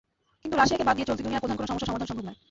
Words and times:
কিন্তু 0.41 0.55
রাশিয়াকে 0.61 0.85
বাদ 0.87 0.95
দিয়ে 0.97 1.09
চলতি 1.09 1.21
দুনিয়ার 1.25 1.41
প্রধান 1.43 1.57
কোনো 1.57 1.69
সমস্যার 1.71 1.89
সমাধান 1.89 2.07
সম্ভব 2.09 2.25
নয়। 2.27 2.37